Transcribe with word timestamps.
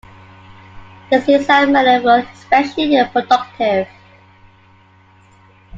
His 1.11 1.27
years 1.27 1.47
at 1.47 1.67
Mellon 1.69 2.01
were 2.03 2.25
especially 2.33 2.99
productive. 3.13 3.87